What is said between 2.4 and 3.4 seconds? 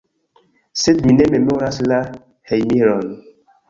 hejmiron.